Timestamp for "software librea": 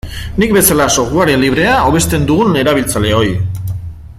1.01-1.75